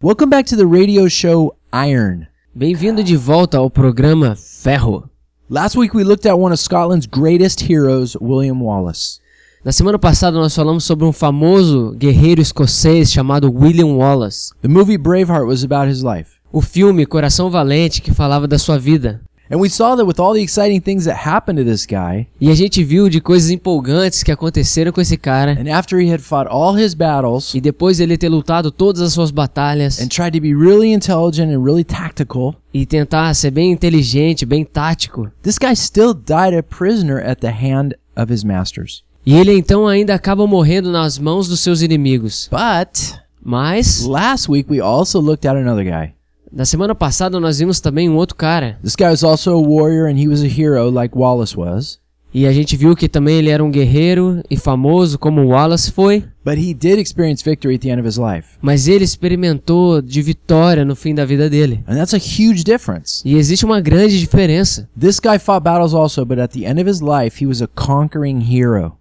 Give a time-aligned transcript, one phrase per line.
[0.00, 2.28] Welcome back to the radio show Iron.
[2.54, 5.10] Bem-vindo de volta ao programa Ferro.
[5.50, 9.18] Last week we looked at one of Scotland's greatest heroes, William Wallace.
[9.64, 14.52] Na semana passada nós falamos sobre um famoso guerreiro escocês chamado William Wallace.
[14.62, 16.30] The movie Braveheart was about his life.
[16.52, 19.20] O filme Coração Valente que falava da sua vida.
[19.50, 22.50] And we saw that with all the exciting things that happened to this guy, E
[22.50, 25.52] a gente viu de coisas empolgantes que aconteceram com esse cara.
[25.58, 29.12] and after he had fought all his battles E depois ele ter lutado todas as
[29.14, 33.72] suas batalhas and tried to be really intelligent and really tactical, e tentar ser bem
[33.72, 35.30] inteligente, bem tático.
[35.42, 39.02] this guy still died a prisoner at the hand of his masters.
[39.24, 42.48] E ele então ainda acaba morrendo nas mãos dos seus inimigos.
[42.50, 46.12] But Mas, last week we also looked at another guy.
[46.52, 48.78] Na semana passada nós vimos também um outro cara.
[48.82, 51.98] This guy was also a warrior and he was a hero like Wallace was.
[52.32, 56.24] E a gente viu que também ele era um guerreiro e famoso como Wallace foi.
[56.44, 58.58] But he did experience victory at the end of his life.
[58.60, 61.82] Mas ele experimentou de vitória no fim da vida dele.
[61.86, 63.22] And that's a huge difference.
[63.24, 64.88] E existe uma grande diferença.
[64.98, 67.66] This guy fought battles also, but at the end of his life, he was a
[67.66, 68.92] conquering hero.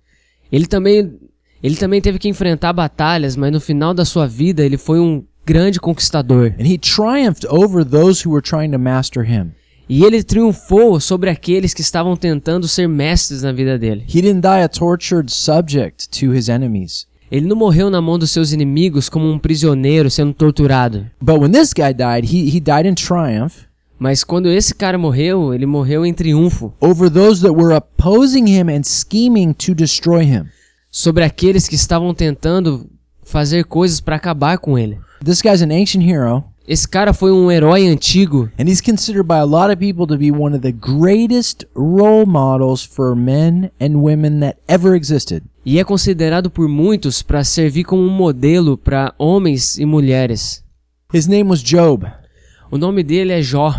[0.50, 1.20] Ele também,
[1.62, 5.24] ele também teve que enfrentar batalhas, mas no final da sua vida ele foi um
[5.48, 6.54] grande conquistador.
[6.60, 9.54] And he triumphed over those who were trying to master him.
[9.90, 14.04] E ele triunfou sobre aqueles que estavam tentando ser mestres na vida dele.
[14.08, 17.08] He didn't die a tortured subject to his enemies.
[17.32, 21.08] Ele não morreu na mão dos seus inimigos como um prisioneiro sendo torturado.
[21.22, 23.66] But when this guy died, he, he died in triumph
[24.00, 28.70] Mas quando esse cara morreu, ele morreu em triunfo over those that were opposing him
[28.70, 30.46] and scheming to destroy him.
[30.92, 32.90] sobre aqueles que estavam tentando
[33.24, 35.00] fazer coisas para acabar com ele.
[35.24, 39.38] This guy's an ancient hero, Esse cara foi um herói antigo and he's considered by
[39.38, 43.96] a lot of people to be one of the greatest role models for men and
[44.02, 45.44] women that ever existed.
[45.66, 50.62] e é considerado por muitos para servir como um modelo para homens e mulheres.
[51.14, 52.06] His name was Job,
[52.70, 53.70] O nome dele é Jó.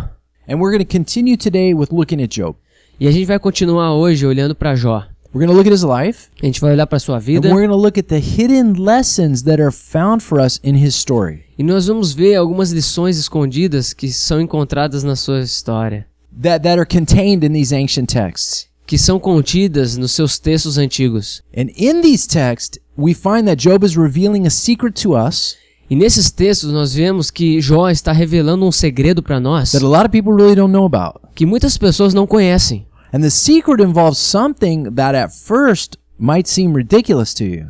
[0.49, 2.57] and we're going to continue today with looking at Job.
[2.99, 5.05] E a gente vai continuar hoje olhando para Jó.
[5.35, 7.49] We're going to look at his life, A gente vai olhar para sua and vida
[7.49, 10.95] we're going to look at the hidden lessons that are found for us in his
[10.95, 11.43] story.
[11.59, 16.07] e nós vamos ver algumas lições escondidas que são encontradas na sua história,
[16.41, 18.69] that, that are contained in these ancient texts.
[18.87, 21.43] que são contidas nos seus textos antigos.
[21.55, 25.57] And in these texts, we find that Job is revealing a secret to us
[25.91, 29.89] E nesses textos nós vemos que Jó está revelando um segredo para nós that a
[29.89, 31.21] lot of people really don't know about.
[31.35, 32.87] que muitas pessoas não conhecem.
[33.13, 37.69] And the secret involves something that at first might seem ridiculous to you.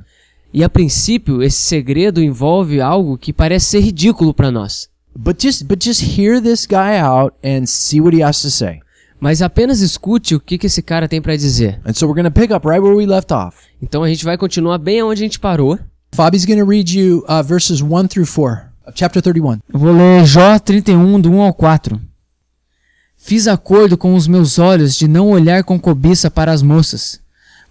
[0.53, 4.89] E a princípio, esse segredo envolve algo que parece ser ridículo para nós.
[5.17, 8.81] But just but just hear this guy out and see what he has to say.
[9.21, 11.81] Mas apenas escute o que, que esse cara tem para dizer.
[11.85, 13.59] And so we're going to pick up right where we left off.
[13.83, 15.79] Então a gente vai continuar bem onde a gente parou.
[16.15, 19.59] Fabi's going to read you uh, verses 1 through 4 of chapter 31.
[19.73, 22.01] Eu vou ler Jó 31, do 1 ao 4.
[23.29, 27.21] Fiz acordo com os meus olhos de não olhar com cobiça para as moças.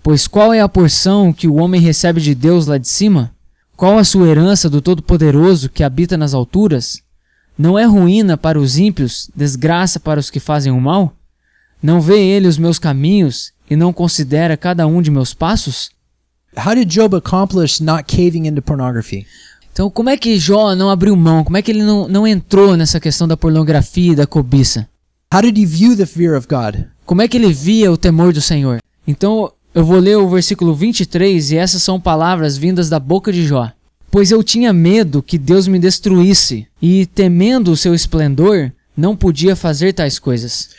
[0.03, 3.31] Pois qual é a porção que o homem recebe de Deus lá de cima?
[3.75, 7.01] Qual a sua herança do Todo-Poderoso que habita nas alturas?
[7.57, 11.12] Não é ruína para os ímpios, desgraça para os que fazem o mal?
[11.81, 15.90] Não vê ele os meus caminhos e não considera cada um de meus passos?
[16.56, 19.25] How did Job accomplish not caving into pornography?
[19.73, 21.44] Então, como é que Jó não abriu mão?
[21.44, 24.88] Como é que ele não, não entrou nessa questão da pornografia e da cobiça?
[25.33, 26.85] How did he view the fear of God?
[27.05, 28.79] Como é que ele via o temor do Senhor?
[29.05, 33.45] Então, eu vou ler o versículo 23 e essas são palavras vindas da boca de
[33.45, 33.69] Jó.
[34.09, 39.53] Pois eu tinha medo que Deus me destruísse, e temendo o seu esplendor, não podia
[39.53, 40.69] fazer tais coisas.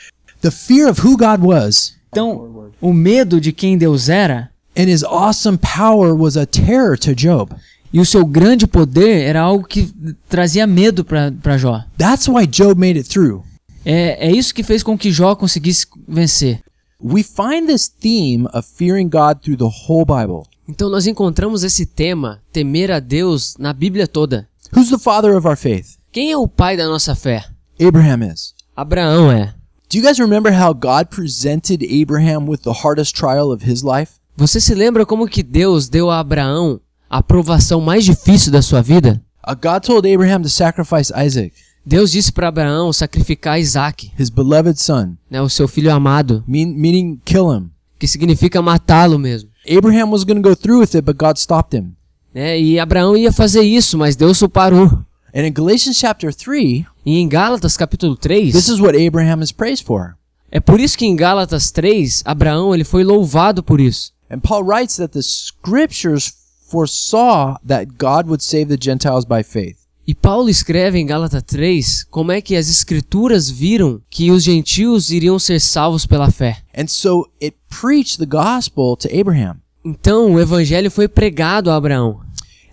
[0.40, 5.04] The fear of who God was Então, o medo de quem Deus era and his
[5.04, 7.54] awesome power was a terror to Job.
[7.92, 9.92] e o seu grande poder era algo que
[10.28, 11.84] trazia medo para Jó.
[11.98, 13.42] That's why Job made it through.
[13.90, 16.60] É, é isso que fez com que Jó conseguisse vencer.
[17.02, 20.42] We find this theme of fearing God through the whole Bible.
[20.68, 24.46] Então nós encontramos esse tema, temer a Deus, na Bíblia toda.
[24.76, 25.96] Who's the father of our faith?
[26.12, 27.46] Quem é o pai da nossa fé?
[27.80, 28.52] Abraham is.
[28.76, 29.54] Abraão é.
[29.88, 34.18] Do you guys remember how God presented Abraham with the hardest trial of his life?
[34.36, 38.82] Você se lembra como que Deus deu a Abraão a provação mais difícil da sua
[38.82, 39.24] vida?
[39.54, 41.54] God told Abraham to sacrifice Isaac,
[41.88, 46.66] Deus disse para Abraão sacrificar Isaac, his beloved son, né, o seu filho amado, mean,
[46.74, 47.70] meaning kill him.
[47.98, 49.48] que significa matá-lo mesmo.
[49.66, 51.94] Abraham was going to go through with it, but God stopped him.
[52.34, 52.60] Né?
[52.60, 55.02] E Abraão ia fazer isso, mas Deus o parou.
[55.34, 59.50] And in Galatians chapter 3, E em Gálatas capítulo 3, this is what Abraham is
[59.50, 60.14] praised for.
[60.50, 64.12] é por isso que em Gálatas 3, Abraão ele foi louvado por isso.
[64.30, 66.34] And Paul writes that the scriptures
[66.68, 69.87] foresaw that God would save the Gentiles by faith.
[70.08, 75.10] E Paulo escreve em Gálatas 3 como é que as escrituras viram que os gentios
[75.10, 76.62] iriam ser salvos pela fé.
[76.74, 79.60] And so it preached the gospel to Abraham.
[79.84, 82.22] Então o evangelho foi pregado a Abraão.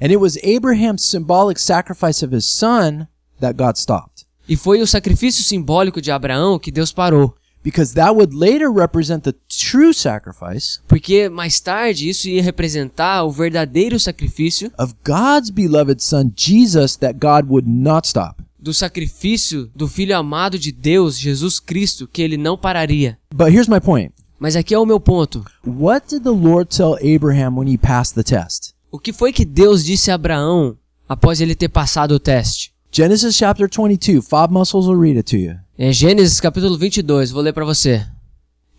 [0.02, 3.06] And it was Abraham's symbolic sacrifice of his son
[3.42, 4.26] that God stopped.
[4.48, 7.36] E foi o sacrifício simbólico de Abraão que Deus parou.
[7.66, 13.32] Because that would later represent the true sacrifice Porque mais tarde isso ia representar o
[13.32, 18.44] verdadeiro sacrifício of God's beloved son Jesus that God would not stop.
[18.60, 23.18] do sacrifício do Filho amado de Deus, Jesus Cristo, que ele não pararia.
[23.34, 24.12] But here's my point.
[24.40, 25.44] Mas aqui é o meu ponto.
[25.66, 28.74] What did the Lord tell Abraham when he passed the test?
[28.92, 30.78] O que foi que Deus disse a Abraão
[31.08, 32.74] após ele ter passado o teste?
[32.92, 34.26] Genesis chapter 22.
[34.28, 35.56] Fob Muscles will read it to you.
[35.78, 38.08] É Gênesis capítulo 22, vou ler para você.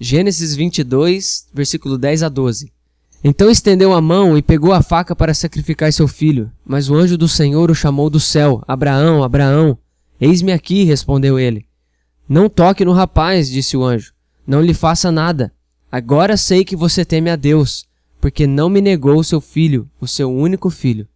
[0.01, 2.73] Gênesis 22, versículo 10 a 12.
[3.23, 6.51] Então estendeu a mão e pegou a faca para sacrificar seu filho.
[6.65, 9.77] Mas o anjo do Senhor o chamou do céu: Abraão, Abraão.
[10.19, 11.67] Eis-me aqui, respondeu ele.
[12.27, 14.15] Não toque no rapaz, disse o anjo.
[14.47, 15.53] Não lhe faça nada.
[15.93, 17.85] Agora sei que você teme a Deus,
[18.23, 21.07] porque não me negou o seu filho, o seu único filho.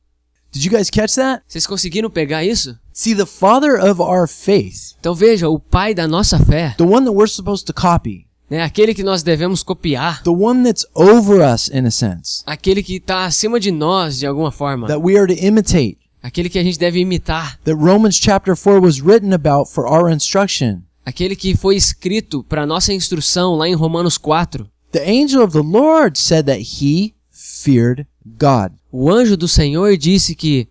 [0.52, 1.43] Did you guys catch that?
[1.49, 2.76] Vocês conseguiram pegar isso?
[2.93, 7.05] See, the father of our faith, Então veja, o pai da nossa fé, the one
[7.06, 11.41] that we're supposed to copy, né, aquele que nós devemos copiar, the one that's over
[11.41, 15.17] us in a sense, aquele que está acima de nós de alguma forma, that we
[15.17, 19.32] are to imitate, aquele que a gente deve imitar, that Romans chapter 4 was written
[19.32, 20.82] about for our instruction.
[21.06, 24.69] aquele que foi escrito para nossa instrução lá em Romanos 4.
[24.93, 28.06] The angel of the Lord said that he feared
[28.38, 28.73] God.
[28.93, 30.69] O anjo do Senhor disse que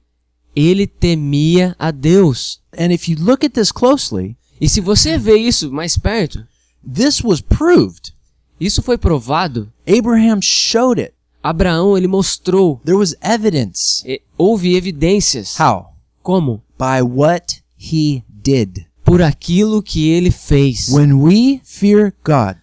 [0.55, 2.59] ele temia a Deus.
[2.77, 6.45] And if you look at this closely, E se você vê isso mais perto,
[6.83, 8.13] this was proved.
[8.59, 9.71] isso foi provado.
[9.87, 11.13] Abraham showed it.
[11.41, 14.03] Abraão ele mostrou, There was evidence.
[14.05, 15.57] e- houve evidências.
[15.57, 15.93] How?
[16.21, 16.61] Como?
[16.77, 18.85] By what he did.
[19.05, 20.89] Por aquilo que ele fez.
[20.89, 22.57] When we fear God,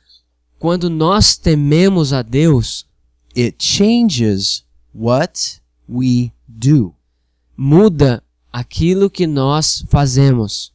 [0.59, 2.87] Quando nós tememos a Deus,
[3.37, 4.65] it changes
[4.97, 6.95] what we do.
[7.57, 8.23] muda
[8.53, 10.73] aquilo que nós fazemos.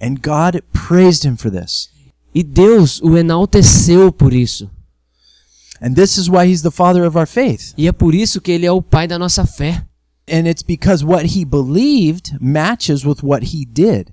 [0.00, 1.88] And God praised him for this.
[2.34, 4.70] E Deus o enalteceu por isso.
[5.80, 7.72] And this is why he's the father of our faith.
[7.76, 9.84] E é por isso que ele é o pai da nossa fé.
[10.28, 14.12] And it's because what he believed matches with what he did.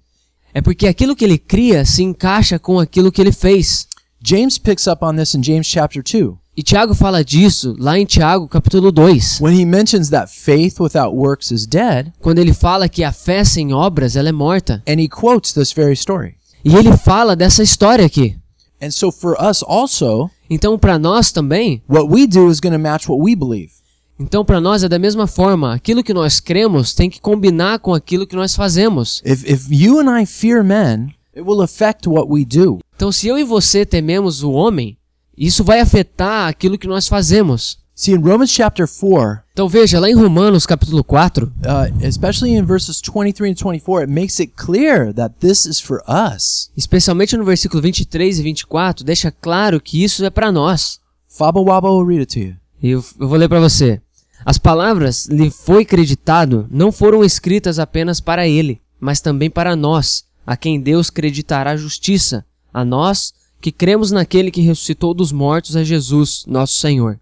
[0.53, 3.88] É porque aquilo que ele cria se encaixa com aquilo que ele fez.
[4.24, 8.06] James picks up on this in James chapter 2 E Tiago fala disso lá em
[8.06, 12.89] Tiago capítulo 2, when he mentions that faith without works is dead, quando ele fala
[12.89, 14.83] que a fé sem obras ela é morta.
[14.88, 16.36] and he quotes this very story.
[16.63, 18.36] E ele fala dessa história aqui.
[18.81, 22.80] And so for us also, Então para nós também, what we do is going to
[22.80, 23.71] match what we believe.
[24.19, 27.94] então para nós é da mesma forma, aquilo que nós cremos tem que combinar com
[27.94, 29.21] aquilo que nós fazemos.
[29.25, 32.80] If if you and I fear men, it will affect what we do.
[32.94, 34.98] Então se eu e você tememos o homem,
[35.37, 37.79] isso vai afetar aquilo que nós fazemos.
[37.93, 42.63] See, in Romans chapter 4, Então veja, lá em Romanos capítulo 4, uh, especially in
[42.65, 46.71] verses 23 and 24, it makes it clear that this is for us.
[46.75, 51.00] especialmente no versículo 23 e 24, deixa claro que isso é para nós.
[51.27, 52.55] Faba Waba will read it to you.
[52.81, 54.01] E eu, eu vou ler para você.
[54.43, 60.23] As palavras lhe foi creditado não foram escritas apenas para ele, mas também para nós,
[60.47, 65.84] a quem Deus creditará justiça, a nós que cremos naquele que ressuscitou dos mortos a
[65.84, 67.20] Jesus, nosso Senhor.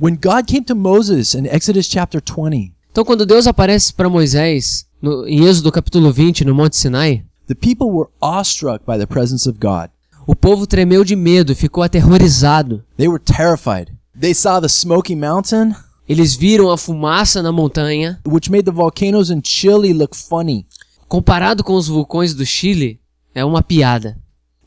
[0.00, 4.86] When God came to Moses in Exodus chapter 20, Então, quando Deus aparece para Moisés
[5.02, 9.48] no, em Êxodo capítulo 20, no Monte Sinai, the people were awestruck by the presence
[9.48, 9.90] of God.
[10.26, 12.82] o povo tremeu de medo e ficou aterrorizado.
[12.96, 13.92] They were terrified.
[14.18, 15.74] They saw the smoky mountain,
[16.08, 20.66] Eles viram a fumaça na montanha, which made the volcanoes in Chile look funny.
[21.08, 23.00] comparado com os vulcões do Chile,
[23.34, 24.16] é uma piada.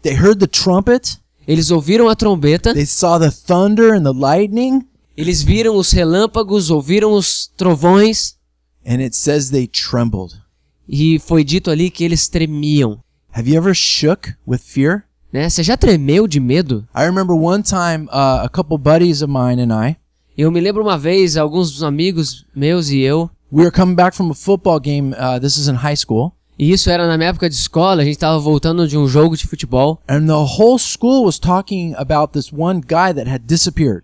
[0.01, 4.86] They heard the trumpet, Eles ouviram a trombeta, they saw the thunder and the lightning,
[5.16, 8.36] eles viram os relâmpagos, ouviram os trovões,
[8.86, 10.36] and it says they trembled.
[10.88, 13.00] e foi dito ali que eles tremiam.
[13.34, 15.04] Have you ever shook with fear?
[15.32, 15.50] Né?
[15.50, 16.88] Você já tremeu de medo?
[16.96, 19.96] I remember one time uh, a couple buddies of mine and I,
[20.38, 24.16] Eu me lembro uma vez, alguns dos amigos meus e eu, we were coming back
[24.16, 25.13] from a football game.
[25.13, 26.34] Uh, this is in high school.
[26.58, 29.36] E isso era na minha época de escola, a gente estava voltando de um jogo
[29.38, 34.04] de futebol, And the whole school was talking about this one guy that had disappeared.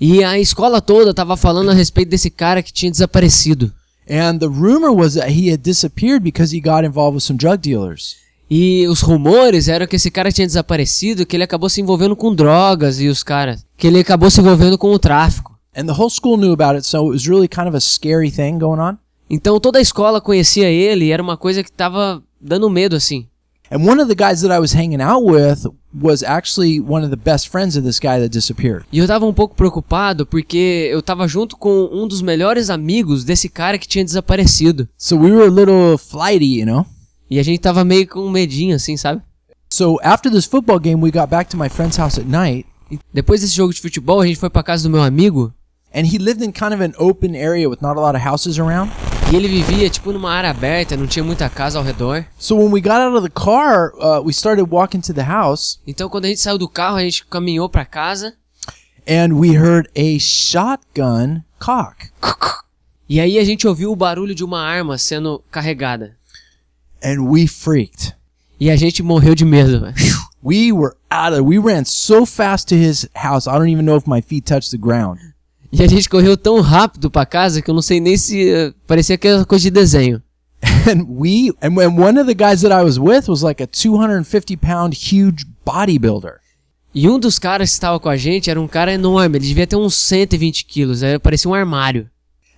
[0.00, 3.72] e a escola toda estava falando a respeito desse cara que tinha desaparecido.
[4.10, 7.58] And the rumor was that he had disappeared because he got involved with some drug
[7.58, 8.16] dealers.
[8.50, 12.34] E os rumores eram que esse cara tinha desaparecido, que ele acabou se envolvendo com
[12.34, 15.54] drogas e os caras, que ele acabou se envolvendo com o tráfico.
[15.74, 18.30] And the whole school knew about it, so it was really kind of a scary
[18.30, 18.98] thing going on.
[19.28, 23.26] Então toda a escola conhecia ele e era uma coisa que tava dando medo assim.
[23.70, 27.10] And one of the guys that I was hanging out with was actually one of
[27.10, 28.84] the best friends of this guy that disappeared.
[28.92, 33.24] E eu tava um pouco preocupado porque eu tava junto com um dos melhores amigos
[33.24, 34.88] desse cara que tinha desaparecido.
[34.98, 36.86] So we were a little flighty, you know?
[37.30, 39.22] E a gente tava meio com medinho assim, sabe?
[39.72, 42.98] So after this football game, we got back to my friend's house at night, E
[43.12, 45.52] depois desse jogo de futebol, a gente foi pra casa do meu amigo
[45.92, 48.58] and he lived in kind of an open area with not a lot of houses
[48.58, 48.90] around.
[49.32, 52.24] E ele vivia tipo numa área aberta, não tinha muita casa ao redor.
[52.38, 55.80] So when we got out of the car, uh, we started walking to the house,
[55.86, 58.34] Então quando a gente saiu do carro, a gente caminhou pra casa
[59.08, 62.10] and we heard a shotgun cock.
[63.08, 66.16] e aí a gente ouviu o barulho de uma arma sendo carregada.
[67.02, 68.14] And we freaked.
[68.58, 69.94] E a gente morreu de medo, velho.
[70.42, 73.96] We were out of We ran so fast to his house, I don't even know
[73.96, 75.33] if my feet touched the ground.
[75.76, 78.72] E a gente correu tão rápido pra casa que eu não sei nem se eh,
[78.86, 80.22] parecia aquela coisa de desenho.
[80.86, 83.66] And we, and when one of the guys that I was with was like a
[83.66, 86.36] 250 pound huge bodybuilder.
[86.94, 89.66] E um dos caras que estava com a gente era um cara enorme, ele devia
[89.66, 92.08] ter uns 120 quilos, parecia um armário.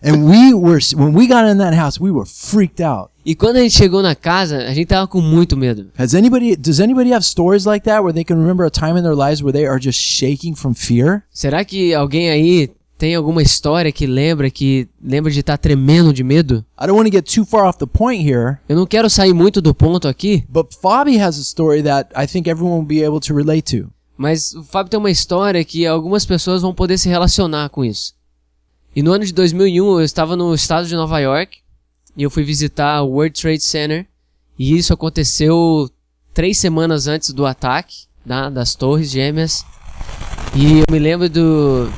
[0.04, 3.10] And we were, when we got in that house, we were freaked out.
[3.24, 5.90] E quando a gente chegou na casa, a gente tava com muito medo.
[5.98, 9.02] Has anybody, does anybody have stories like that where they can remember a time in
[9.02, 11.22] their lives where they are just shaking from fear?
[11.32, 16.24] Será que alguém aí tem alguma história que lembra que lembra de estar tremendo de
[16.24, 16.64] medo?
[16.80, 19.32] I don't want to get too far off the point here, Eu não quero sair
[19.34, 23.04] muito do ponto aqui, but Fabi has a story that I think everyone will be
[23.04, 23.88] able to relate to.
[24.16, 28.14] mas o Fábio tem uma história que algumas pessoas vão poder se relacionar com isso.
[28.94, 31.58] E no ano de 2001 eu estava no estado de Nova York
[32.16, 34.06] e eu fui visitar o World Trade Center
[34.58, 35.90] e isso aconteceu
[36.32, 39.62] três semanas antes do ataque da- das torres gêmeas
[40.54, 41.90] e eu me lembro do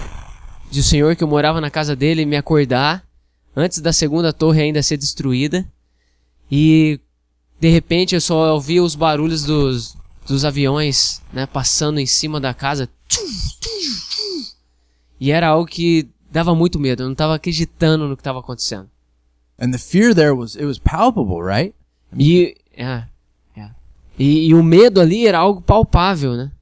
[0.70, 3.04] de o senhor que eu morava na casa dele me acordar
[3.56, 5.66] antes da segunda torre ainda ser destruída
[6.50, 7.00] e
[7.60, 9.96] de repente eu só ouvia os barulhos dos,
[10.26, 12.88] dos aviões né, passando em cima da casa
[15.20, 17.02] e era algo que dava muito medo.
[17.02, 18.88] Eu não tava acreditando no que tava acontecendo.
[19.58, 21.74] And the fear there was, it was palpable, right?
[22.16, 23.04] E, é,
[23.56, 23.70] é.
[24.18, 26.52] e, e o medo ali era algo palpável, né?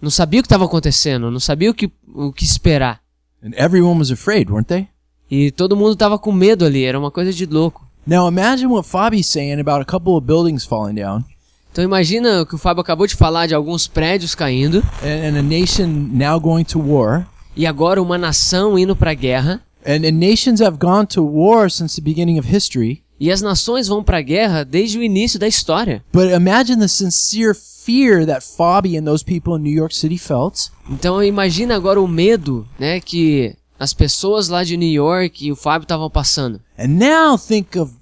[0.00, 3.00] Não sabia o que estava acontecendo, não sabia o que, o que esperar.
[3.44, 4.88] And everyone was afraid, weren't they?
[5.30, 7.86] E todo mundo tava com medo ali, era uma coisa de louco.
[8.06, 11.24] Now imagine what Fabi's saying about a couple of buildings falling down
[11.70, 15.38] Então imagina o que o Fábio acabou de falar de alguns prédios caindo and, and
[15.38, 17.26] a nation now going to war.
[17.56, 19.60] e agora uma nação indo pra guerra.
[19.86, 23.02] And, and nations have gone to war since the beginning of history.
[23.22, 26.02] E as nações vão pra guerra desde o início da história.
[26.12, 30.72] But imagine the sincere fear that Fabi and those people in New York City felt.
[30.90, 35.54] Então imagina agora o medo, né, que as pessoas lá de New York e o
[35.54, 36.60] Fábio estavam passando.
[36.76, 37.92] And now think of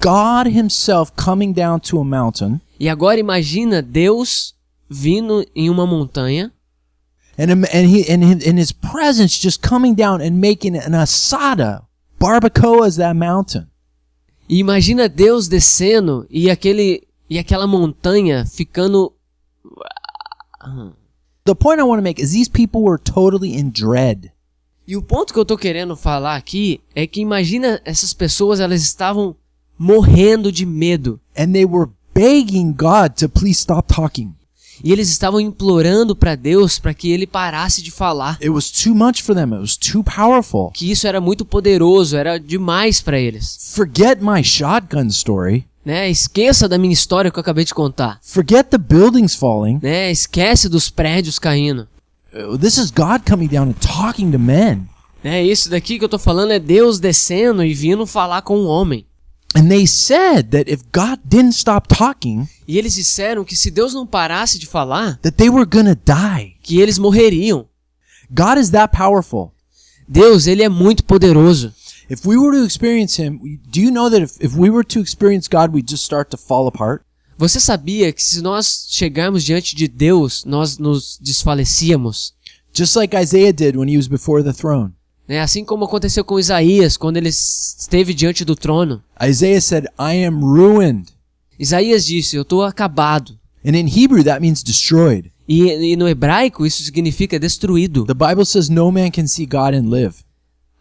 [0.00, 4.54] God Himself coming down to a mountain E agora imagina Deus
[4.88, 6.50] vindo em uma montanha
[7.38, 11.82] and, and, he, and, and His presence just coming down and making an asada,
[12.18, 13.66] barbacoa as that mountain.
[14.50, 19.12] E imagina Deus descendo e aquele e aquela montanha ficando
[21.44, 24.32] The point I want to make is these people were totally in dread.
[24.88, 28.82] E o ponto que eu tô querendo falar aqui é que imagina essas pessoas elas
[28.82, 29.36] estavam
[29.78, 34.34] morrendo de medo And they were begging God to please stop talking.
[34.82, 38.94] E eles estavam implorando para Deus para que ele parasse de falar, It was too
[38.94, 39.52] much for them.
[39.52, 40.70] It was too powerful.
[40.72, 43.72] que isso era muito poderoso, era demais para eles.
[43.74, 45.64] Forget my shotgun story.
[45.84, 46.10] né?
[46.10, 49.78] Esqueça da minha história que eu acabei de contar, Forget the buildings falling.
[49.82, 50.10] né?
[50.10, 51.86] Esquece dos prédios caindo,
[52.32, 54.82] Uh, This is God coming down and talking to men.
[55.24, 55.42] né?
[55.44, 59.04] Isso daqui que eu tô falando é Deus descendo e vindo falar com o homem.
[59.54, 63.92] And they said that if God didn't stop talking, E eles disseram que se Deus
[63.92, 66.54] não parasse de falar, that they were to die.
[66.62, 67.66] que eles morreriam.
[68.30, 69.52] God is that powerful.
[70.08, 71.72] Deus, ele é muito poderoso.
[72.08, 73.38] If we were to experience him,
[73.68, 76.36] do you know that if, if we were to experience God, we'd just start to
[76.36, 77.02] fall apart?
[77.38, 82.34] Você sabia que se nós chegarmos diante de Deus, nós nos desfalecíamos?
[82.72, 84.92] Just like Isaiah did when he was before the throne.
[85.30, 85.38] Né?
[85.38, 89.00] Assim como aconteceu com Isaías quando ele esteve diante do trono.
[89.22, 91.06] Isaiah said, I am ruined.
[91.56, 93.38] Isaías disse: Eu estou acabado.
[93.64, 95.30] And in Hebrew, that means destroyed.
[95.48, 98.06] E, e no hebraico isso significa destruído.
[98.06, 100.16] The Bible says no man can see God and live.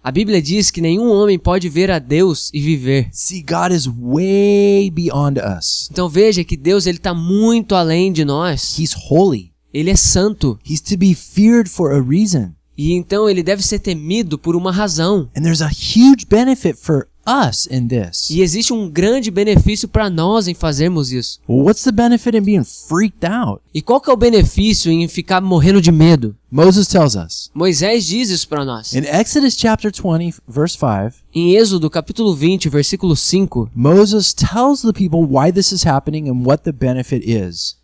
[0.04, 3.08] A Bíblia diz que nenhum homem pode ver a Deus e viver.
[3.12, 5.90] See, God is way beyond us.
[5.92, 8.80] Então veja que Deus ele está muito além de nós.
[8.80, 9.52] He's holy.
[9.72, 12.56] Ele é santo He's to be feared for a reason.
[12.80, 15.28] E então ele deve ser temido por uma razão.
[15.36, 18.30] And there's a huge benefit for us in this.
[18.30, 21.42] E existe um grande benefício para nós em fazermos isso.
[21.46, 23.62] Well, what's the benefit in being freaked out?
[23.74, 26.38] E qual que é o benefício em ficar morrendo de medo?
[26.50, 28.94] Moses tells us Moisés diz isso para nós.
[28.94, 31.22] in Exodus chapter 20, verse 5.
[31.36, 36.46] Em Êxodo capítulo 20, versículo 5, Moses tells the people why this is happening and
[36.46, 37.78] what the benefit is.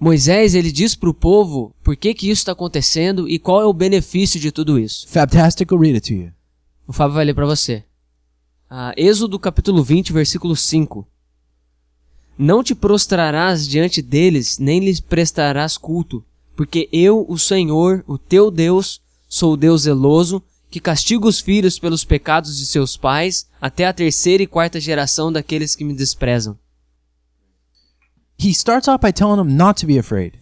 [0.00, 3.64] Moisés ele diz para o povo por que que isso está acontecendo e qual é
[3.64, 5.08] o benefício de tudo isso.
[5.08, 6.32] Fantastic, I'll read it to you.
[6.86, 7.84] O Fábio vai ler para você.
[8.70, 11.06] Ah, Êxodo capítulo 20, versículo 5.
[12.38, 16.24] Não te prostrarás diante deles, nem lhes prestarás culto,
[16.54, 21.78] porque eu, o Senhor, o teu Deus, sou o Deus zeloso, que castigo os filhos
[21.78, 26.56] pelos pecados de seus pais, até a terceira e quarta geração daqueles que me desprezam.
[28.40, 30.34] He starts off by telling them not to be afraid.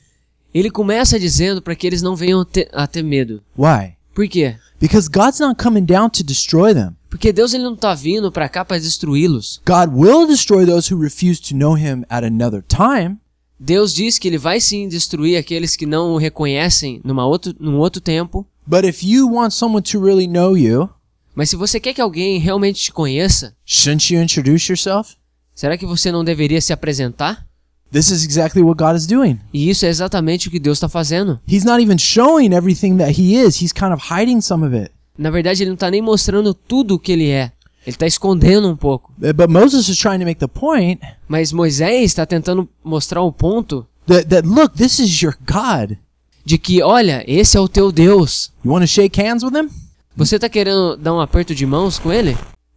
[0.53, 3.43] Ele começa dizendo para que eles não venham te- a ter medo.
[3.57, 3.97] Why?
[4.15, 4.57] Por quê?
[4.81, 6.91] Because God's not coming down to destroy them.
[7.09, 9.61] Porque Deus ele não está vindo para cá para destruí-los.
[9.67, 13.17] God will destroy those who refuse to know him at another time,
[13.59, 17.79] Deus diz que ele vai sim destruir aqueles que não o reconhecem numa outro, num
[17.79, 18.47] outro tempo.
[18.67, 20.91] but if you want someone to really know you,
[21.35, 25.17] Mas se você quer que alguém realmente te conheça, shouldn't you introduce yourself?
[25.55, 27.46] será que você não deveria se apresentar?
[27.93, 29.39] This is exactly what God is doing.
[29.53, 31.41] E isso é exatamente o que Deus está fazendo.
[31.49, 33.61] He's not even showing everything that he is.
[33.63, 34.91] He's kind of hiding some of it.
[35.17, 37.53] Na verdade, ele não está nem mostrando tudo o que ele é.
[37.87, 39.13] Ele está escondendo um pouco.
[39.23, 43.33] Uh, But Moses is trying to make the point Mas Moisés está tentando mostrar o
[43.33, 45.97] ponto that, that look, this is your God.
[46.45, 48.53] de que, olha, esse é o teu Deus.
[48.65, 49.71] You want to shake hands with him?
[50.17, 52.37] Você está querendo dar um aperto de mãos com ele?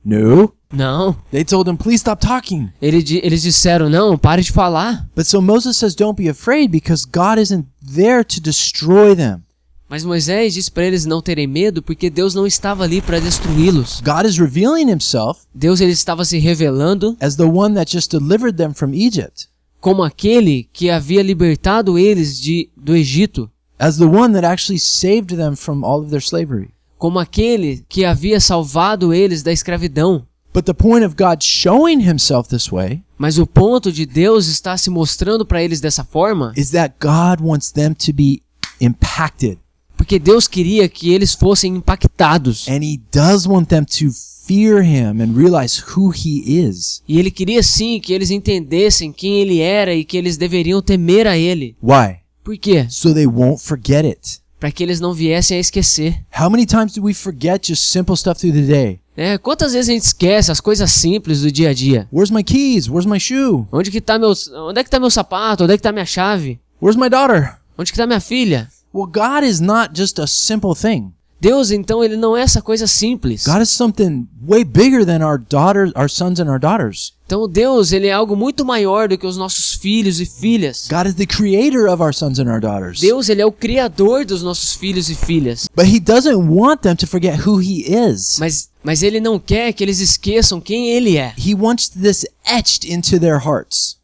[0.09, 0.53] No.
[0.73, 1.15] Não.
[1.31, 2.69] They told him, please stop talking.
[2.81, 5.07] Ele di- eles disseram, não, pare de falar.
[5.15, 9.43] But so Moses says, don't be afraid because God isn't there to destroy them.
[9.87, 14.01] Mas Moisés disse para eles não terem medo porque Deus não estava ali para destruí-los.
[14.01, 18.55] God is revealing himself Deus ele estava se revelando as the one that just delivered
[18.55, 19.47] them from Egypt,
[19.81, 25.35] como aquele que havia libertado eles de, do Egito, as the one that actually saved
[25.35, 26.69] them from all of their slavery.
[26.99, 30.27] Como aquele que havia salvado eles da escravidão.
[30.53, 34.77] But the point of God showing himself this way Mas o ponto de Deus estar
[34.77, 38.41] se mostrando para eles dessa forma, is that God wants them to be
[38.81, 39.57] impacted.
[39.97, 42.67] porque Deus queria que eles fossem impactados.
[42.67, 44.11] And he does want them to
[44.47, 47.03] fear him and realize who he is.
[47.07, 51.27] E ele queria sim que eles entendessem quem ele era e que eles deveriam temer
[51.27, 51.75] a ele.
[51.83, 52.19] Why?
[52.43, 52.87] Por quê?
[52.89, 54.39] So they won't forget it.
[54.59, 56.19] Para que eles não viessem a esquecer.
[56.37, 58.99] How many times do we forget just simple stuff through the day?
[59.15, 62.07] É, quantas vezes a gente esquece as coisas simples do dia a dia?
[62.11, 62.87] Where's my keys?
[62.87, 63.65] Where's my shoe?
[63.71, 64.33] Onde que tá meu,
[64.67, 65.63] onde é que tá meu sapato?
[65.63, 66.59] Onde é que tá minha chave?
[66.81, 67.57] Where's my daughter?
[67.77, 68.69] Onde que tá minha filha?
[68.93, 71.13] Well, God is not just a simple thing.
[71.41, 73.45] Deus, então, ele não é essa coisa simples.
[73.45, 77.13] God is something way bigger than our daughters, our sons and our daughters.
[77.25, 80.87] Então, Deus, ele é algo muito maior do que os nossos filhos e filhas.
[80.89, 82.99] God is the creator of our sons and our daughters.
[82.99, 85.69] Deus, ele é o criador dos nossos filhos e filhas.
[85.75, 88.37] But he doesn't want them to forget who he is.
[88.39, 91.33] Mas, mas ele não quer que eles esqueçam quem ele é.
[91.37, 93.97] He wants this etched into their hearts.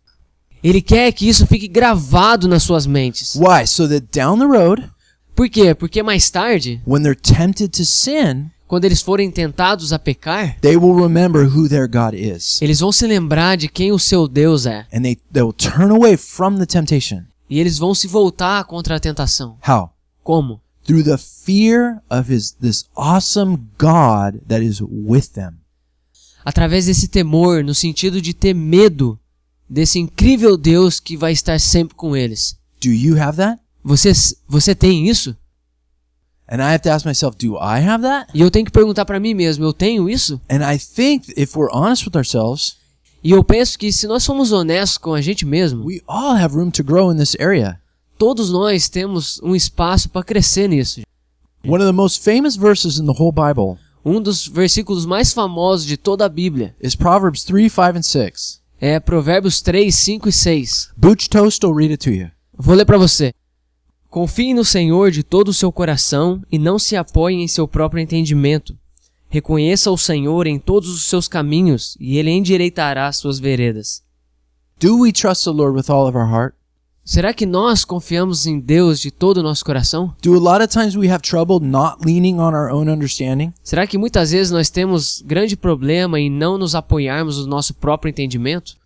[0.63, 3.35] Ele quer que isso fique gravado nas suas mentes.
[3.35, 3.67] Why?
[3.67, 4.89] So that down the road,
[5.35, 5.75] Por quê?
[5.75, 10.77] Porque mais tarde, when they're tempted to sin, quando eles forem tentados a pecar, they
[10.77, 12.61] will remember who their God is.
[12.61, 14.87] eles vão se lembrar de quem o seu Deus é.
[14.93, 17.23] And they, they will turn away from the temptation.
[17.49, 19.57] E eles vão se voltar contra a tentação.
[19.67, 19.91] How?
[20.23, 20.61] Como?
[20.85, 25.55] Through the fear of his this awesome God that is with them.
[26.43, 29.19] Através desse temor, no sentido de ter medo
[29.69, 32.55] desse incrível Deus que vai estar sempre com eles.
[32.81, 33.59] Do you have that?
[33.85, 34.11] Você,
[34.47, 35.37] você tem isso?
[36.49, 38.31] And I have to ask myself, do I have that?
[38.33, 40.41] E eu tenho que perguntar para mim mesmo, eu tenho isso?
[40.49, 42.77] And I think if we're honest with ourselves,
[43.23, 46.55] E eu penso que se nós somos honestos com a gente mesmo, we all have
[46.55, 47.79] room to grow in this area.
[48.17, 51.01] todos nós temos um espaço para crescer nisso.
[51.63, 55.85] One of the most famous verses in the whole Bible Um dos versículos mais famosos
[55.85, 58.61] de toda a Bíblia is Proverbs 3, 5, and 6.
[58.79, 60.91] é Provérbios 3, 5 e 6.
[60.97, 62.29] Butch Toast will read it to you.
[62.55, 63.33] Vou ler para você.
[64.15, 68.01] Confie no Senhor de todo o seu coração e não se apoie em seu próprio
[68.01, 68.73] entendimento.
[69.27, 74.01] Reconheça o Senhor em todos os seus caminhos e ele endireitará as suas veredas.
[74.79, 76.55] Do we trust the Lord with all of our heart?
[77.03, 80.15] Será que nós confiamos em Deus de todo o nosso coração?
[80.23, 83.51] Do a lot of times we have trouble not leaning on our own understanding?
[83.61, 88.11] Será que muitas vezes nós temos grande problema em não nos apoiarmos no nosso próprio
[88.11, 88.77] entendimento?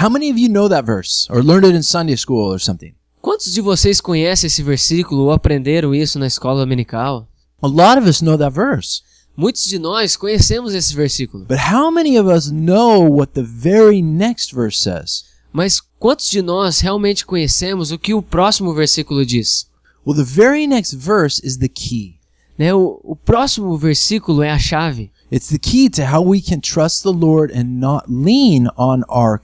[0.00, 2.94] How many of you know that verse or learned it in Sunday school or something?
[3.20, 7.28] Quantos de vocês conhecem esse versículo ou aprenderam isso na escola dominical?
[7.60, 9.02] A lot of us know that verse.
[9.36, 14.00] Muitos de nós conhecemos esse versículo, But how many of us know what the very
[14.00, 15.24] next verse says?
[15.52, 19.68] mas quantos de nós realmente conhecemos o que o próximo versículo diz?
[20.06, 22.18] Well, the very next verse is the key.
[22.58, 25.10] Né, o, o próximo versículo é a chave.
[25.30, 29.40] It's the key to how we can trust the Lord and not lean on our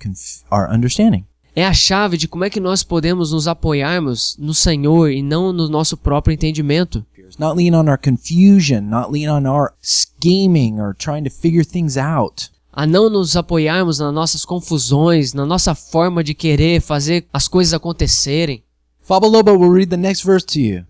[0.51, 1.27] our understanding.
[1.59, 5.55] É a chave de como é que nós podemos nos apoiarmos no Senhor e não
[5.55, 7.03] no nosso próprio entendimento.
[7.39, 11.97] Not lean on our confusion, not lean on our scheming or trying to figure things
[11.97, 12.51] out.
[12.71, 17.73] A não nos apoiarmos nas nossas confusões, na nossa forma de querer fazer as coisas
[17.73, 18.63] acontecerem.
[19.01, 20.85] Faba Lobo will read the next verse to you.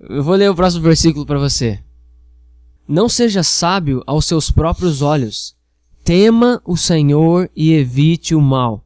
[0.00, 1.78] Eu vou ler o próximo versículo para você.
[2.88, 5.54] Não seja sábio aos seus próprios olhos.
[6.02, 8.84] Tema o Senhor e evite o mal.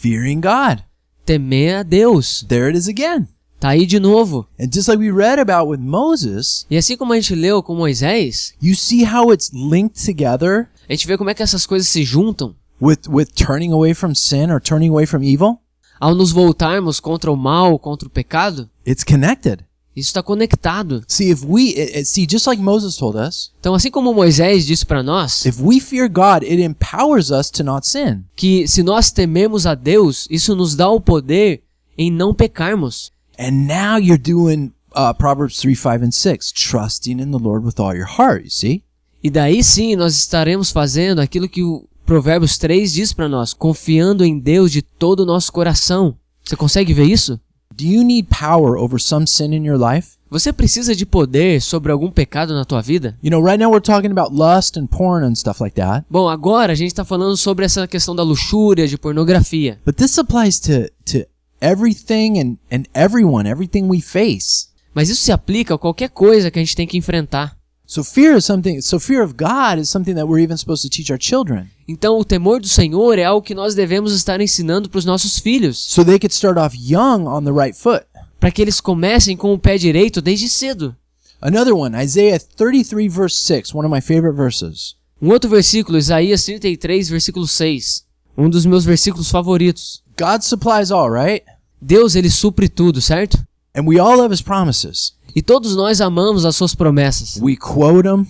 [0.00, 0.82] Fearing God.
[1.24, 2.44] Temer a Deus.
[2.48, 3.28] There it is again.
[3.60, 4.48] Tá aí de novo.
[4.58, 7.76] And just like we read about with Moses, E assim como a gente leu com
[7.76, 11.88] Moisés, you see how it's linked together a gente vê como é que essas coisas
[11.88, 12.56] se juntam.
[12.80, 15.58] with with turning away from sin or turning away from evil.
[16.00, 19.64] Ao nos voltarmos contra o mal, contra o pecado, It's connected.
[19.94, 21.02] Isso está conectado.
[21.06, 24.64] See, if we it, it- see just like Moses told us, Então, assim como Moisés
[24.66, 28.24] disse para nós, if we fear God, it empowers us to not sin.
[28.36, 31.62] que se nós tememos a Deus, isso nos dá o poder
[31.96, 33.10] em não pecarmos.
[33.38, 37.78] And now you're doing uh, Proverbs 3, 5, and 6, trusting in the Lord with
[37.78, 38.82] all your heart, you see?
[39.22, 44.24] E daí sim nós estaremos fazendo aquilo que o Provérbios 3 diz para nós, confiando
[44.24, 46.16] em Deus de todo o nosso coração.
[46.44, 47.38] Você consegue ver isso?
[47.76, 50.18] Do you need power over some sin in your life?
[50.30, 53.18] Você precisa de poder sobre algum pecado na tua vida?
[53.22, 56.06] You know, right now we're talking about lust and porn and stuff like that.
[56.10, 59.78] Bom, agora a gente está falando sobre essa questão da luxúria, de pornografia.
[59.84, 61.26] But this applies to, to
[61.60, 64.68] everything and, and everyone, everything we face.
[64.94, 67.56] Mas isso se aplica a qualquer coisa que a gente tem que enfrentar.
[67.92, 70.88] So fear is something, so fear of God is something that we're even supposed to
[70.88, 71.68] teach our children.
[71.86, 75.38] Então, o temor do Senhor é algo que nós devemos estar ensinando para os nossos
[75.38, 78.06] filhos, So they could start off young on the right foot.
[78.40, 80.96] para que eles comecem com o pé direito desde cedo.
[81.38, 84.96] Another one, Isaiah 33 verse 6, one of my favorite verses.
[85.20, 88.06] Um outro versículo, Isaías 33, versículo 6.
[88.38, 90.02] Um dos meus versículos favoritos.
[90.18, 91.44] God supplies all, right?
[91.78, 93.36] Deus, ele supre tudo, certo?
[93.76, 95.12] And we all love his promises.
[95.34, 97.38] E todos nós amamos as suas promessas.
[97.40, 98.26] We quote them.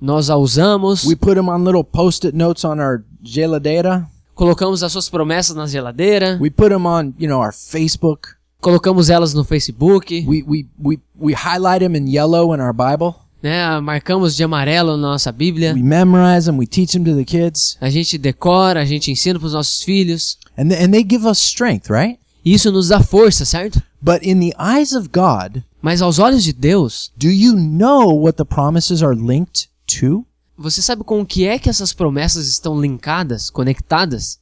[0.00, 4.06] Nós a usamos, We put them on little post-it notes on our geladeira.
[4.34, 8.28] colocamos as suas promessas na geladeira, We put them on, you know, our Facebook.
[8.60, 13.14] colocamos elas no Facebook, We we we we highlight them in yellow in our Bible.
[13.42, 13.80] né?
[13.80, 15.74] Marcamos de amarelo na nossa Bíblia.
[15.74, 16.58] We memorize them.
[16.58, 19.82] We teach them to the kids, A gente decora, a gente ensina para os nossos
[19.82, 20.38] filhos.
[20.56, 22.18] and th- and they give us strength, right?
[22.44, 23.82] Isso nos dá força, certo?
[24.00, 28.36] But in the eyes of God, Mas aos olhos de Deus, do you know what
[28.36, 30.24] the promises are linked to?
[30.56, 34.40] você sabe com o que é que essas promessas estão linkadas, conectadas?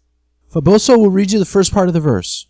[0.49, 2.47] Faboso will read you the first part of the verse.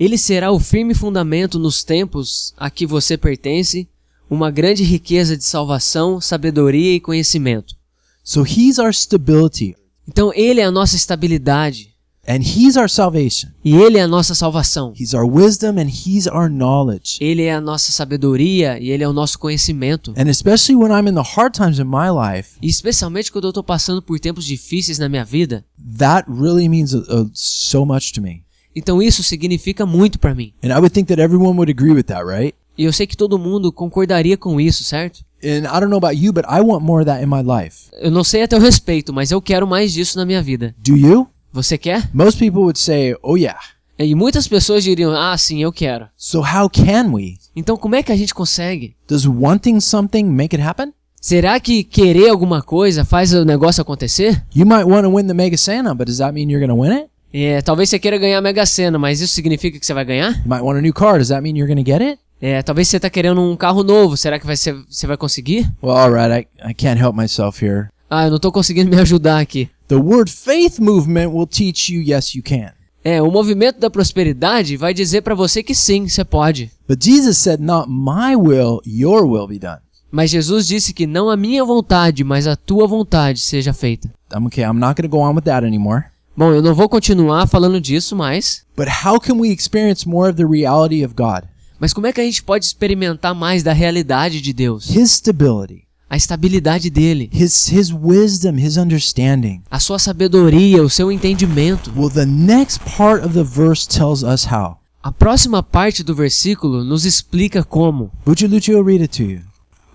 [0.00, 3.88] Ele será o firme fundamento nos tempos a que você pertence,
[4.30, 7.74] uma grande riqueza de salvação, sabedoria e conhecimento.
[8.22, 9.74] So he's our stability,
[10.06, 11.94] Então ele é a nossa estabilidade
[12.28, 13.50] and he's our salvation.
[13.64, 14.92] e ele é a nossa salvação.
[14.94, 17.16] He's our wisdom, and he's our knowledge.
[17.20, 20.12] Ele é a nossa sabedoria e ele é o nosso conhecimento.
[20.16, 23.50] And especially when I'm in the hard times in my life, E especialmente quando eu
[23.50, 25.64] estou passando por tempos difíceis na minha vida,
[25.98, 28.42] that really means uh, uh, so much to me.
[28.76, 30.52] então isso significa muito para mim.
[30.62, 32.54] And I would think that everyone would agree with that, right?
[32.76, 35.24] E eu sei que todo mundo concordaria com isso, certo?
[35.42, 37.88] And I don't know about you, but I want more of that in my life.
[37.94, 40.74] Eu não sei a teu respeito, mas eu quero mais disso na minha vida.
[40.78, 41.26] Do you?
[41.52, 42.08] Você quer?
[42.12, 43.58] Most people would say, oh, yeah.
[43.98, 46.06] E muitas pessoas diriam: Ah, sim, eu quero.
[46.16, 47.36] So how can we?
[47.56, 48.94] Então como é que a gente consegue?
[49.08, 50.92] Does wanting something make it happen?
[51.20, 54.40] Será que querer alguma coisa faz o negócio acontecer?
[54.54, 56.80] You might want to win the Mega Santa, but does that mean you're going to
[56.80, 57.10] win it?
[57.32, 60.30] É, talvez você queira ganhar a Mega Sena, mas isso significa que você vai ganhar?
[60.44, 61.18] You might want a new car.
[61.18, 62.20] Does that mean you're going to get it?
[62.40, 65.68] É, talvez você tá querendo um carro novo, será que vai ser, você vai conseguir?
[65.82, 66.46] Well, all right.
[66.62, 67.88] I, I can't help myself here.
[68.10, 69.68] Ah, eu não tô conseguindo me ajudar aqui.
[69.88, 72.72] The word faith movement will teach you yes, you can.
[73.04, 76.70] É, o movimento da prosperidade vai dizer pra você que sim, você pode.
[76.88, 79.78] But Jesus said, not my will, your will be done.
[80.10, 84.10] Mas Jesus disse que não a minha vontade, mas a tua vontade seja feita.
[84.34, 84.64] I'm okay.
[84.64, 86.04] I'm not going to go on with that anymore.
[86.36, 90.36] Bom, eu não vou continuar falando disso mais, But how can we experience more of
[90.36, 91.48] the reality of God?
[91.80, 94.88] mas como é que a gente pode experimentar mais da realidade de Deus?
[94.88, 99.62] His stability, A estabilidade dele, his his wisdom, his understanding.
[99.70, 101.92] a sua sabedoria, o seu entendimento.
[101.94, 104.78] Well, the next part of the verse tells us how.
[105.02, 108.10] A próxima parte do versículo nos explica como.
[108.24, 109.40] Bucciolucci will read it to you.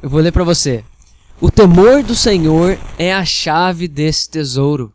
[0.02, 0.84] Eu vou ler pra você.
[1.42, 4.94] O temor do Senhor é a chave desse tesouro.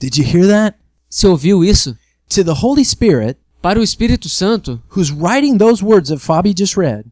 [0.00, 0.76] Did you hear that?
[1.08, 1.96] Você ouviu isso?
[2.30, 6.76] To the Holy Spirit, Para o Espírito Santo, who's writing those words that Fabi just
[6.76, 7.04] read,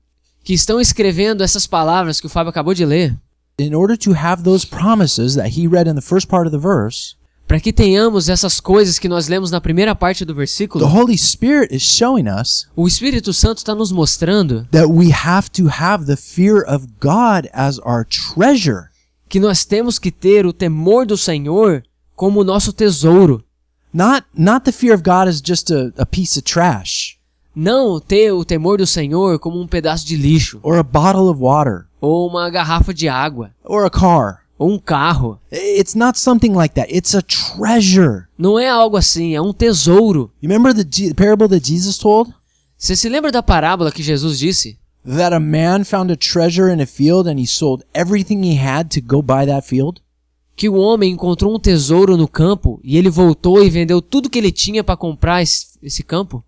[0.43, 3.17] que estão escrevendo essas palavras que o Fábio acabou de ler,
[3.59, 6.59] in order to have those promises that he read in the first part of the
[6.59, 7.17] verse,
[7.47, 11.17] para que tenhamos essas coisas que nós lemos na primeira parte do the versículo, Holy
[11.17, 16.05] Spirit is showing us o Espírito Santo está nos mostrando that we have to have
[16.07, 18.91] the fear of God as our treasure.
[19.29, 21.83] que nós temos que ter o temor do Senhor
[22.15, 23.45] como nosso tesouro.
[23.93, 27.18] Not not the fear of God as just a, a piece of trash
[27.61, 31.41] Não ter o temor do Senhor como um pedaço de lixo, or a bottle of
[31.41, 34.43] water ou uma garrafa de água, or a car.
[34.57, 35.41] ou um carro.
[35.51, 36.89] It's not something like that.
[36.89, 38.27] It's a treasure.
[38.39, 40.31] Não é algo assim, é um tesouro.
[40.41, 42.33] You remember the parable that Jesus told?
[42.77, 44.79] Você se lembra da parábola que Jesus disse?
[45.05, 48.89] That a man found a treasure in a field and he sold everything he had
[48.91, 50.01] to go buy that field?
[50.55, 54.39] Que o homem encontrou um tesouro no campo e ele voltou e vendeu tudo que
[54.39, 56.45] ele tinha para comprar esse, esse campo?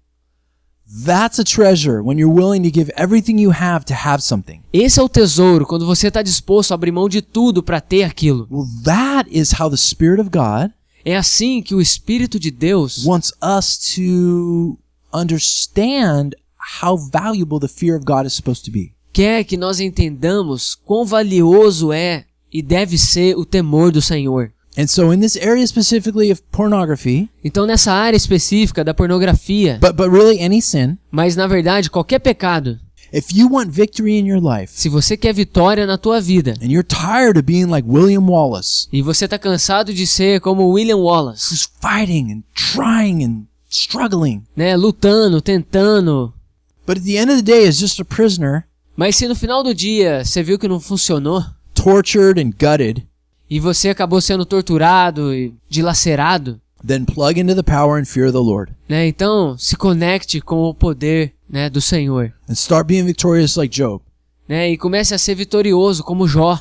[1.05, 4.61] That's a treasure when you're willing to give everything you have to have something.
[4.73, 8.03] Esse é o tesouro quando você está disposto a abrir mão de tudo para ter
[8.03, 8.49] aquilo.
[8.51, 10.73] Well, that is how the Spirit of God
[11.05, 14.79] É assim que o Espírito de Deus wants us to
[15.15, 16.35] understand
[16.83, 18.93] how valuable the fear of God is supposed to be.
[19.13, 24.53] quer que nós entendamos quão valioso é e deve ser o temor do Senhor.
[24.77, 29.95] And so, in this area specifically of pornography, Então, nessa área específica da pornografia, but
[29.95, 32.79] but really any sin, mas na verdade qualquer pecado,
[33.13, 36.69] if you want victory in your life se você quer vitória na tua vida and
[36.69, 40.99] you're tired of being like William Wallace, e você está cansado de ser como William
[40.99, 46.33] Wallace, who's fighting and trying and struggling, né, lutando, tentando,
[46.87, 48.65] but at the end of the day is just a prisoner,
[48.97, 53.05] mas se no final do dia você viu que não funcionou tortured and gutted,
[53.51, 58.33] e você acabou sendo torturado e dilacerado, then plug into the power and fear of
[58.33, 59.07] the Lord né?
[59.07, 64.03] Então, se conecte com o poder, né, do Senhor, and start being victorious like Job.
[64.49, 64.71] né?
[64.71, 66.59] E comece a ser vitorioso como Jó.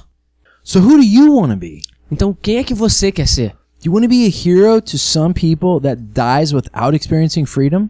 [0.64, 1.82] So, who do you want to be?
[2.12, 3.50] Então, quem é que você quer ser?
[3.82, 7.90] Do you want to be a hero to some people that dies without experiencing freedom?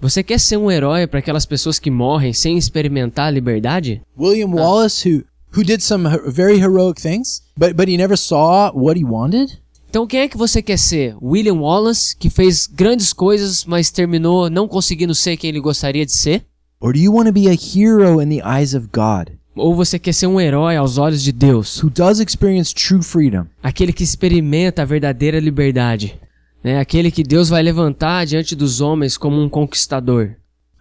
[0.00, 4.02] Você quer ser um herói para aquelas pessoas que morrem sem experimentar a liberdade?
[4.18, 5.24] William Wallace, who
[5.56, 9.58] who did some very heroic things, but but he never saw what he wanted.
[9.88, 11.16] Então, quem é que você quer ser?
[11.22, 16.12] William Wallace, que fez grandes coisas, mas terminou não conseguindo ser quem ele gostaria de
[16.12, 16.44] ser?
[16.80, 19.96] Or do you want to be a hero in the eyes of God, Ou você
[20.00, 21.80] quer ser um herói aos olhos de Deus?
[21.80, 23.46] who does experience true freedom?
[23.62, 26.18] Aquele que experimenta a verdadeira liberdade.
[26.62, 26.80] Né?
[26.80, 30.34] Aquele que Deus vai levantar diante dos homens como um conquistador.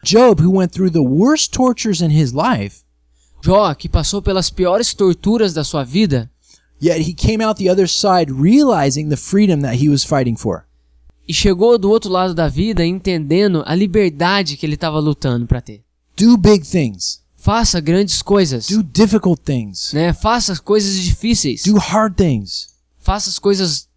[0.04, 2.82] Job, who went through the worst tortures in his life,
[3.44, 6.32] Jó, que passou pelas piores torturas da sua vida,
[6.82, 10.64] yet he came out the other side realizing the freedom that he was fighting for.
[11.28, 15.62] e chegou do outro lado da vida entendendo a liberdade que ele estava lutando para
[15.62, 15.82] ter.
[16.18, 17.22] Do big things.
[17.38, 19.92] Faça grandes coisas, Do difficult things.
[19.94, 20.14] né?
[20.14, 22.70] Faça coisas difíceis, Do hard things.
[23.00, 23.88] faça as coisas,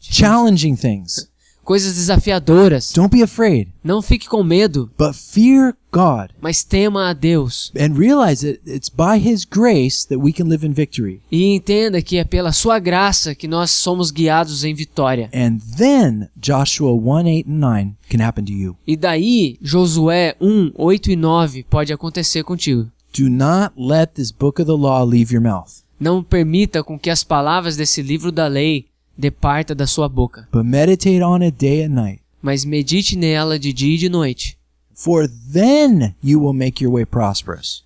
[0.00, 1.28] Challenging things.
[1.64, 2.92] coisas desafiadoras.
[2.92, 7.94] Don't be afraid, Não fique com medo, but fear God mas tema a Deus and
[7.96, 11.20] realize that it's by his grace that we can live in victory.
[11.30, 15.30] e entenda que é pela sua graça que nós somos guiados em vitória.
[15.32, 18.76] And then Joshua 1 8 and 9 can happen to you.
[18.86, 22.90] E daí, Josué 1, 8 e 9 pode acontecer contigo.
[23.16, 27.08] Do not let this book of the law leave your mouth, Não permita com que
[27.08, 31.84] as palavras desse livro da lei departa da sua boca, but meditate on it day
[31.84, 32.20] and night.
[32.42, 34.58] mas medite nela de dia e de noite,
[34.94, 37.84] For then you will make your way prosperous,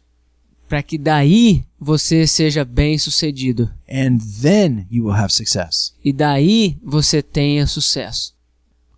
[0.68, 5.94] para que daí você seja bem-sucedido and then you will have success.
[6.04, 8.34] e daí você tenha sucesso.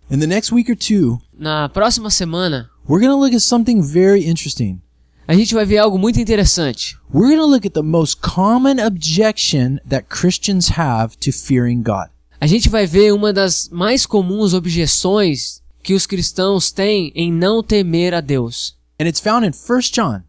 [0.09, 3.81] In the next week or two, Na próxima semana, we're going to look at something
[3.81, 4.81] very interesting.
[5.25, 6.97] a gente vai ver algo muito interessante.
[7.13, 12.09] We're going to look at the most common objection that Christians have to fearing God.
[12.41, 17.61] A gente vai ver uma das mais comuns objeções que os cristãos têm em não
[17.61, 18.75] temer a Deus.
[18.99, 20.21] And it's found in 1 John.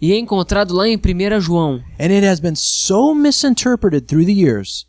[0.00, 1.82] E é encontrado lá em 1 João.
[2.00, 4.86] And it has been so misinterpreted through the years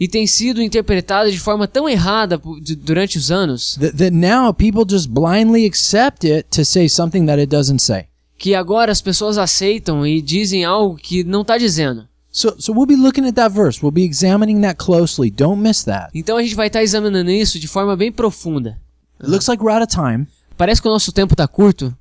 [0.00, 2.40] E tem sido interpretado de forma tão errada
[2.78, 7.38] durante os anos that, that now people just blindly accept it to say something that
[7.38, 8.06] it doesn't say.
[8.38, 12.06] que agora as pessoas aceitam e dizem algo que não está dizendo.
[12.36, 13.80] So, so we'll be looking at that verse.
[13.82, 15.30] We'll be examining that closely.
[15.30, 16.10] Don't miss that.
[16.14, 18.78] Então a gente vai estar examinando isso de forma bem profunda.
[19.18, 21.96] It looks like we're out of time, Parece que o nosso tempo está curto,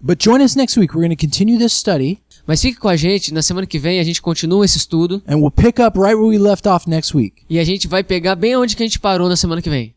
[0.00, 0.94] But join us next week.
[0.94, 3.98] We're going to continue this study Mas fique com a gente, na semana que vem
[3.98, 7.12] a gente continua esse estudo and we'll pick up right where we left off next
[7.16, 7.42] week.
[7.50, 9.92] e a gente vai pegar bem onde que a gente parou na semana que vem.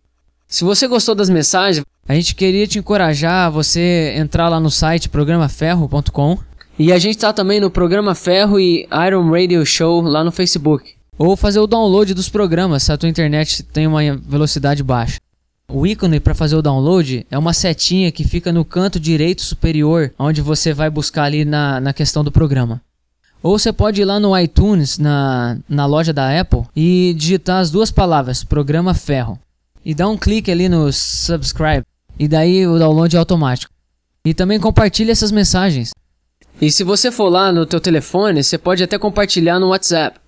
[0.47, 4.69] Se você gostou das mensagens, A gente queria te encorajar a você entrar lá no
[4.71, 6.37] site programaferro.com
[6.77, 10.93] e a gente tá também no programa Ferro e Iron Radio Show lá no Facebook.
[11.17, 15.19] ou fazer o download dos programas se a tua internet tem uma velocidade baixa.
[15.71, 20.11] O ícone para fazer o download é uma setinha que fica no canto direito superior,
[20.17, 22.81] onde você vai buscar ali na, na questão do programa.
[23.41, 27.69] Ou você pode ir lá no iTunes, na, na loja da Apple, e digitar as
[27.69, 29.39] duas palavras, Programa Ferro.
[29.85, 31.83] E dar um clique ali no subscribe.
[32.17, 33.73] E daí o download é automático.
[34.25, 35.91] E também compartilhe essas mensagens.
[36.61, 40.19] E se você for lá no teu telefone, você pode até compartilhar no WhatsApp.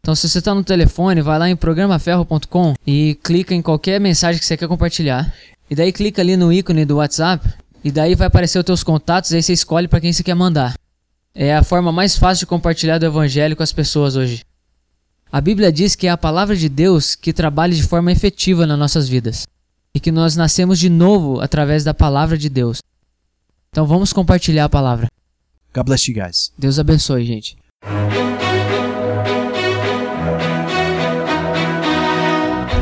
[0.00, 4.38] Então, se você está no telefone, vai lá em programaferro.com e clica em qualquer mensagem
[4.38, 5.32] que você quer compartilhar.
[5.70, 7.48] E daí clica ali no ícone do WhatsApp
[7.82, 10.34] e daí vai aparecer os teus contatos e aí você escolhe para quem você quer
[10.34, 10.74] mandar.
[11.34, 14.44] É a forma mais fácil de compartilhar do evangelho com as pessoas hoje.
[15.32, 18.78] A Bíblia diz que é a palavra de Deus que trabalha de forma efetiva nas
[18.78, 19.46] nossas vidas
[19.94, 22.78] e que nós nascemos de novo através da palavra de Deus.
[23.70, 25.08] Então vamos compartilhar a palavra.
[25.74, 26.52] God bless you guys.
[26.56, 27.56] Deus abençoe, gente.